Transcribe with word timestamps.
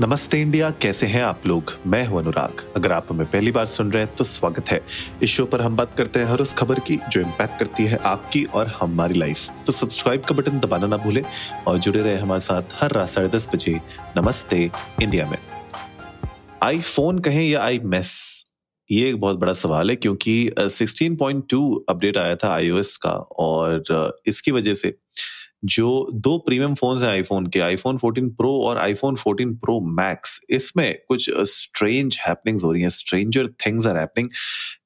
नमस्ते 0.00 0.38
इंडिया, 0.40 0.70
कैसे 0.72 1.06
हैं 1.06 1.22
आप 1.22 1.46
लोग? 1.46 1.72
मैं 1.86 2.04
हूँ 2.06 2.18
अनुराग। 2.18 2.60
अगर 2.76 2.92
आप 2.92 3.06
हमें 3.10 3.24
पहली 3.30 3.50
बार 3.52 3.66
सुन 3.66 3.90
रहे 3.92 4.02
हैं 4.02 4.14
तो 4.16 4.24
स्वागत 4.24 4.70
है। 4.70 4.80
इस 5.22 5.30
शो 5.30 5.44
पर 5.46 5.60
हम 5.60 5.76
बात 5.76 5.94
करते 5.96 6.20
हैं 6.20 6.26
हर 6.26 6.40
उस 6.40 6.52
खबर 6.54 6.78
की 6.80 6.96
जो 7.12 7.20
इम्पैक्ट 7.20 7.58
करती 7.58 7.84
है 7.84 7.96
आपकी 8.02 8.44
और 8.44 8.66
हमारी 8.80 9.14
लाइफ 9.14 9.64
तो 9.66 9.72
सब्सक्राइब 9.72 10.22
का 10.24 10.34
बटन 10.34 10.60
दबाना 10.60 10.86
ना 10.86 10.96
भूलें 10.96 11.22
और 11.66 11.78
जुड़े 11.78 12.02
रहे 12.02 12.16
हमारे 12.16 12.40
साथ 12.40 12.62
हर 12.74 12.92
रात 12.92 13.08
साढ़े 13.08 13.28
दस 13.28 13.48
बजे 13.54 13.74
नमस्ते 14.16 14.70
इंडिया 15.02 15.28
में। 15.30 15.38
आई 16.62 16.80
फ़ोन 16.80 17.18
कहें 17.18 17.44
या 17.44 17.62
आई 17.62 17.78
मेस 17.86 18.14
ये 18.90 19.08
एक 19.08 19.20
बहुत 19.20 19.38
बड़ा 19.38 19.52
सवाल 19.54 19.90
है 19.90 19.96
क्योंकि 19.96 20.34
16.2 20.60 21.84
अपडेट 21.88 22.18
आया 22.18 22.36
था 22.36 22.54
आईओएस 22.54 22.96
का 22.96 23.12
और 23.40 24.16
इसकी 24.26 24.50
वजह 24.50 24.74
से 24.74 24.94
जो 25.64 26.10
दो 26.14 26.38
प्रीमियम 26.38 26.74
फ़ोन 26.74 26.98
हैं 26.98 27.08
आईफोन 27.08 27.46
के 27.46 27.60
आईफोन 27.60 27.98
14 27.98 28.28
प्रो 28.36 28.60
और 28.62 28.78
आईफोन 28.78 29.16
14 29.16 29.54
प्रो 29.56 29.80
मैक्स 29.80 30.40
इसमें 30.50 30.98
कुछ 31.08 31.30
स्ट्रेंज 31.30 32.18
हैपनिंग्स 32.28 32.64
हो 32.64 32.72
रही 32.72 32.82
हैं 32.82 32.88
स्ट्रेंजर 32.88 33.46
थिंग्स 33.46 33.86
आर 33.86 33.96
हैपनिंग 33.96 34.28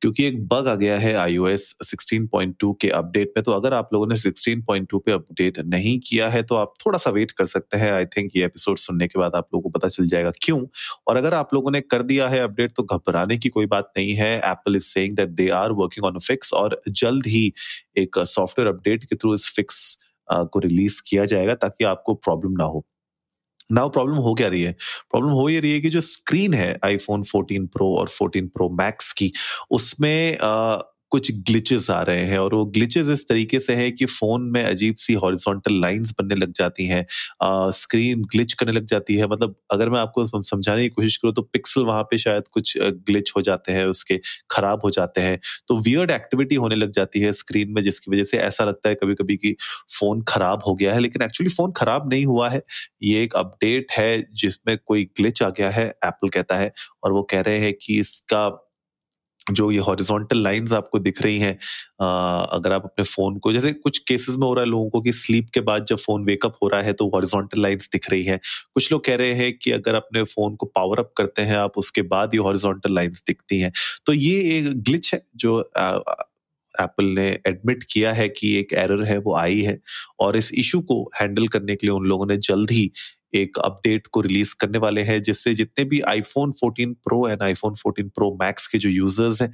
क्योंकि 0.00 0.24
एक 0.24 0.48
बग 0.48 0.68
आ 0.68 0.74
गया 0.74 0.98
है 0.98 1.14
आईओएस 1.14 1.76
16.2 1.84 2.74
के 2.80 2.88
अपडेट 2.88 3.32
में 3.36 3.42
तो 3.44 3.52
अगर 3.52 3.74
आप 3.74 3.88
लोगों 3.92 4.06
ने 4.06 4.14
16.2 4.14 5.00
पे 5.06 5.12
अपडेट 5.12 5.58
नहीं 5.58 6.00
किया 6.00 6.28
है 6.28 6.42
तो 6.42 6.54
आप 6.54 6.74
थोड़ा 6.86 6.98
सा 6.98 7.10
वेट 7.10 7.30
कर 7.30 7.46
सकते 7.46 7.76
हैं 7.76 7.92
आई 7.92 8.04
थिंक 8.04 8.30
ये 8.36 8.44
एपिसोड 8.44 8.76
सुनने 8.76 9.08
के 9.08 9.18
बाद 9.18 9.34
आप 9.34 9.48
लोगों 9.54 9.70
को 9.70 9.78
पता 9.78 9.88
चल 9.88 10.08
जाएगा 10.08 10.30
क्यों? 10.42 10.66
और 11.08 11.16
अगर 11.16 11.34
आप 11.34 11.54
लोगों 11.54 11.70
ने 11.70 11.80
कर 11.80 12.02
दिया 12.02 12.28
है 12.28 12.40
अपडेट 12.40 12.72
तो 12.76 12.82
घबराने 12.82 13.38
की 13.38 13.48
कोई 13.48 13.66
बात 13.66 13.92
नहीं 13.98 14.14
है 14.14 14.38
Apple 14.38 14.76
is 14.76 14.84
saying 14.84 15.16
that 15.16 15.28
they 15.28 15.48
are 15.48 15.72
working 15.72 16.06
on 16.06 16.18
fix 16.18 16.52
और 16.52 16.82
जल्द 16.88 17.26
ही 17.26 17.52
एक 17.98 18.18
सॉफ्टवेयर 18.18 18.68
अपडेट 18.68 19.04
के 19.04 19.16
थ्रू 19.16 19.34
इस 19.34 19.52
फिक्स 19.56 20.03
को 20.32 20.58
रिलीज़ 20.58 21.02
किया 21.08 21.24
जाएगा 21.24 21.54
ताकि 21.54 21.84
आपको 21.84 22.14
प्रॉब्लम 22.14 22.52
ना 22.52 22.64
हो। 22.64 22.84
नाउ 23.72 23.90
प्रॉब्लम 23.90 24.16
हो 24.16 24.34
क्या 24.34 24.48
रही 24.48 24.62
है? 24.62 24.72
प्रॉब्लम 25.10 25.30
हो 25.30 25.48
ये 25.48 25.60
रही 25.60 25.72
है 25.72 25.80
कि 25.80 25.90
जो 25.90 26.00
स्क्रीन 26.00 26.54
है 26.54 26.78
आईफोन 26.84 27.24
14 27.24 27.66
प्रो 27.66 27.94
और 27.96 28.08
14 28.08 28.48
प्रो 28.48 28.70
मैक्स 28.70 29.12
की, 29.12 29.32
उसमें 29.70 30.36
कुछ 31.14 31.30
ग्लिचेस 31.48 31.90
आ 31.90 32.00
रहे 32.02 32.22
हैं 32.26 32.38
और 32.38 32.54
वो 32.54 32.64
ग्लिचेस 32.74 33.08
इस 33.08 33.26
तरीके 33.28 33.60
से 33.60 33.74
है 33.76 33.90
कि 33.92 34.06
फ़ोन 34.06 34.42
में 34.52 34.62
अजीब 34.64 34.96
सी 34.98 35.14
हॉरिजॉन्टल 35.16 35.80
लाइंस 35.80 36.14
बनने 36.20 36.34
लग 36.34 36.52
जाती 36.56 36.86
हैं 36.86 37.04
स्क्रीन 37.74 38.22
ग्लिच 38.32 38.52
करने 38.52 38.72
लग 38.72 38.84
जाती 38.86 39.14
है। 39.16 39.26
मतलब 39.28 39.54
अगर 39.72 39.88
मैं 39.90 40.00
आपको 40.00 40.42
समझाने 40.42 40.82
की 40.82 40.88
कोशिश 40.90 41.16
करूँ 41.16 41.34
तो 41.34 41.42
पिक्सल 41.44 41.84
वहाँ 41.84 42.02
पे 42.10 42.18
शायद 42.18 42.48
कुछ 42.52 42.76
ग्लिच 42.78 43.32
हो 43.36 43.42
जाते 43.42 43.72
हैं, 43.72 43.84
उसके 43.86 44.20
खराब 44.50 44.80
हो 44.84 44.90
जाते 44.90 45.20
हैं। 45.20 45.38
तो 45.68 45.76
वियर्ड 45.80 46.10
एक्टिविटी 46.10 46.54
होने 46.56 46.76
लग 46.76 46.90
जाती 46.92 47.20
है 47.20 47.32
स्क्रीन 47.34 47.72
में, 47.72 47.82
जिसकी 47.82 48.10
वजह 48.12 48.24
से 48.24 48.38
ऐसा 48.40 48.64
लगता 48.64 48.88
है 48.88 48.94
कभी 48.94 49.14
कभी 49.14 49.36
कि 49.36 49.54
फ़ोन 49.98 50.22
खराब 50.28 50.62
हो 50.66 50.74
गया 50.74 50.94
है। 50.94 51.00
लेकिन 51.00 51.22
एक्चुअली 51.22 51.50
फ़ोन 51.54 51.72
खराब 51.76 52.08
नहीं 52.10 52.26
हुआ 52.26 52.48
है। 52.50 52.62
ये 53.02 53.22
एक 53.22 53.34
अपडेट 53.36 53.92
है 53.92 54.10
जिसमें 54.34 54.76
कोई 54.86 55.04
ग्लिच 55.18 55.42
आ 55.42 55.48
गया 55.50 55.70
है 55.70 55.86
एप्पल 56.04 56.28
कहता 56.30 56.56
है 56.56 56.72
और 57.04 57.12
वो 57.12 57.22
कह 57.30 57.40
रहे 57.42 57.58
हैं 57.58 57.72
कि 57.82 57.98
इसका 58.00 58.46
जो 59.46 59.70
ये 59.70 59.78
हॉरिजॉन्टल 59.80 60.42
लाइंस 60.42 60.72
आपको 60.72 60.98
दिख 60.98 61.20
रही 61.22 61.38
हैं 61.38 61.52
अगर 61.52 62.72
आप 62.72 62.84
अपने 62.84 63.04
फ़ोन 63.04 63.38
को, 63.38 63.52
जैसे 63.52 63.72
कुछ 63.72 63.98
केसेस 64.08 64.36
में 64.36 64.46
हो 64.46 64.52
रहा 64.54 64.64
है 64.64 64.70
लोगों 64.70 64.88
को 64.90 65.00
कि 65.02 65.12
स्लीप 65.12 65.48
के 65.54 65.60
बाद 65.62 65.84
जब 65.84 65.96
फ़ोन 65.98 66.24
वेकअप 66.24 66.56
हो 66.62 66.68
रहा 66.68 66.82
है 66.82 66.92
तो 66.92 67.08
हॉरिजॉन्टल 67.14 67.62
लाइंस 67.62 67.88
दिख 67.92 68.10
रही 68.10 68.22
हैं। 68.24 68.38
कुछ 68.74 68.90
लोग 68.92 69.04
कह 69.04 69.16
रहे 69.16 69.34
हैं 69.34 69.52
कि 69.58 69.70
अगर 69.72 69.94
अपने 69.94 70.22
फ़ोन 70.24 70.56
को 70.56 70.66
पावर 70.66 70.98
अप 70.98 71.12
करते 71.18 71.42
हैं, 71.42 71.56
आप 71.56 71.78
उसके 71.78 72.02
बाद 72.04 72.34
ये 72.34 72.40
हॉरिजॉन्टल 72.40 72.94
लाइंस 72.94 73.22
दिखती 73.26 73.58
हैं। 73.60 73.72
तो 74.06 74.12
ये 74.12 74.40
एक 74.58 74.72
ग्लिच 74.82 75.12
है 75.14 75.22
जो 75.36 75.60
एप्पल 76.74 77.04
ने 77.16 77.26
एडमिट 77.48 77.84
किया 77.90 78.12
है 78.12 78.28
कि 78.28 78.54
एक 78.58 78.72
एरर 78.74 79.02
है, 79.04 79.18
वो 79.18 79.34
आई 79.36 79.60
है 79.60 79.78
और 80.20 80.36
इस 80.36 80.50
इशू 80.54 80.80
को 80.82 81.02
हैंडल 81.20 81.48
करने 81.48 81.76
के 81.76 81.86
लिए 81.86 81.94
उन 81.96 82.06
लोगों 82.06 82.26
ने 82.26 82.36
जल्द 82.38 82.70
ही 82.70 82.90
एक 83.34 83.58
अपडेट 83.58 84.06
को 84.06 84.20
रिलीज़ 84.20 84.54
करने 84.60 84.78
वाले 84.78 85.02
हैं, 85.02 85.22
जिससे 85.22 85.54
जितने 85.54 85.84
भी 85.84 86.00
iPhone 86.00 86.52
14 86.52 86.94
Pro 87.04 87.28
and 87.28 87.42
iPhone 87.42 87.74
14 87.74 88.08
Pro 88.08 88.38
Max 88.42 88.66
के 88.66 88.78
जो 88.78 88.88
यूज़र्स 88.88 89.42
हैं 89.42 89.52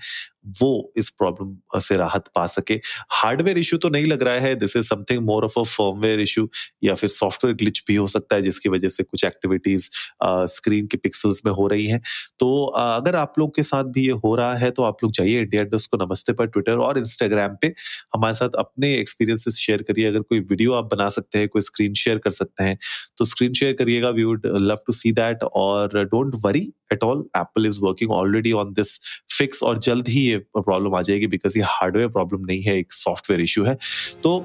वो 0.60 0.92
इस 0.96 1.10
प्रॉब्लम 1.10 1.80
से 1.80 1.96
राहत 1.96 2.28
पा 2.34 2.46
सके। 2.48 2.74
हार्डवेयर 3.12 3.58
इशू 3.58 3.76
तो 3.76 3.88
नहीं 3.88 4.06
लग 4.06 4.22
रहा 4.22 4.34
है। 4.36 4.54
This 4.54 4.76
is 4.76 4.86
something 4.86 5.20
more 5.24 5.44
of 5.44 5.58
a 5.60 5.62
firmware 5.64 6.20
issue 6.20 6.48
या 6.84 6.94
फिर 6.94 7.10
सॉफ्टवेयर 7.10 7.56
ग्लिच 7.56 7.82
भी 7.88 7.94
हो 7.94 8.06
सकता 8.06 8.36
है 8.36 8.42
जिसकी 8.42 8.68
वजह 8.68 8.88
से 8.88 9.02
कुछ 9.02 9.24
एक्टिविटीज़ 9.24 9.88
स्क्रीन 10.54 10.86
के 10.86 10.96
पिक्सल्स 10.96 11.42
में 11.46 11.52
हो 11.52 11.66
रही 11.66 11.86
हैं। 11.86 12.00
तो 12.40 12.50
uh, 12.68 12.96
अगर 12.96 13.16
आप 13.16 13.38
लोग 13.38 13.54
के 13.56 13.62
साथ 13.62 13.84
भी 13.84 14.06
ये 14.06 14.12
हो 14.24 14.34
रहा 14.36 14.54
है 14.56 14.70
तो 14.70 14.82
आप 14.82 15.04
लोग 15.04 15.12
जाइए 15.12 15.40
इंडिया 15.40 15.62
डोस 15.64 15.86
को 15.86 16.04
नमस्ते 16.04 16.32
पर 16.32 16.46
ट्विटर 16.46 16.78
और 16.78 16.98
इंस्टाग्राम 16.98 17.56
पे। 17.62 17.72
हमारे 18.14 18.34
साथ 18.34 18.58
अपने 18.58 18.94
एक्सपीरियंसेस 18.94 19.56
शेयर 19.58 19.82
करिए। 19.82 20.06
अगर 20.08 20.20
कोई 20.20 20.40
वीडियो 20.40 20.72
आप 20.72 20.94
बना 20.94 21.08
सकते 21.10 21.38
हैं 21.38 21.48
कोई 21.48 21.62
स्क्रीन 21.62 21.94
शेयर 21.96 22.18
कर 22.18 22.30
सकते 22.32 22.64
हैं 22.64 22.78
तो 23.18 23.24
स्क्रीन 23.26 23.52
शेयर 23.54 23.72
करिएगा। 23.74 24.10
We 24.10 24.24
would 24.24 24.46
love 24.46 24.78
to 24.86 24.92
see 24.92 25.12
that 25.12 25.42
और 25.44 26.04
don't 26.04 26.34
worry 26.44 26.70
at 26.92 27.04
all 27.04 27.24
Apple 27.36 27.66
is 27.66 27.80
working 27.82 28.10
already 28.12 28.52
on 28.52 28.72
this 28.74 28.98
fix 29.38 29.62
और 29.62 29.78
जल्द 29.80 30.08
ही 30.08 30.20
ये 30.20 30.38
प्रॉब्लम 30.56 30.94
आ 30.94 31.02
जाएगी 31.02 31.26
बिकॉज़ 31.26 31.58
ये 31.58 31.64
हार्डवेयर 31.68 32.08
प्रॉब्लम 32.08 32.44
नहीं 32.46 32.62
है, 32.62 32.78
एक 32.78 32.92
सॉफ्टवेयर 32.92 33.42
इशू 33.42 33.64
है। 33.64 33.76
तो 34.22 34.44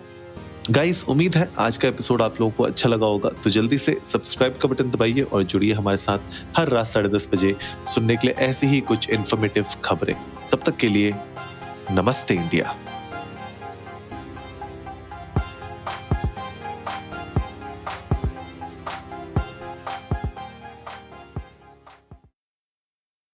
गाइस 0.72 1.04
उम्मीद 1.10 1.36
है 1.38 1.50
आज 1.60 1.78
का 1.78 1.88
एपिसोड 1.88 2.22
आप 2.22 2.40
लोगों 2.42 2.52
को 2.52 2.64
अच्छा 2.64 2.90
लगा 2.90 3.06
होगा। 3.06 3.30
तो 3.44 3.50
जल्दी 3.50 3.78
से 3.78 3.98
सब्सक्राइब 4.06 4.58
का 4.62 4.70
बटन 4.70 4.90
दबाइए 4.92 5.22
और 5.24 5.44
जुड़िए 5.44 5.74
हमारे 5.74 5.98
साथ 5.98 6.58
हर 6.58 6.70
रात 6.70 6.88
साढ़े 6.88 7.10
दस 7.10 7.30
बजे 7.34 7.56
सुनने 7.94 8.16
के 8.16 8.28
लिए 8.28 8.36
ऐसी 8.46 8.68
ही 8.68 8.80
कुछ 8.84 9.10
इन्फॉर्मेटिव 9.10 9.66
खबरें। 9.86 10.16
तब 10.52 10.62
तक 10.66 10.78
के 10.78 10.88
लिए 10.88 11.14
नमस्ते 11.92 12.34
इंडिया। 12.34 12.76